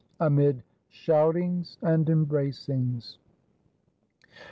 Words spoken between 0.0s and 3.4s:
Amid shoutings and embracings.